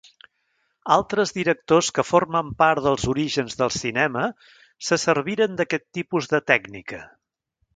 [0.93, 4.25] Altres directors que formen part dels orígens del cinema
[4.89, 7.05] se serviren d'aquest tipus de tècnica.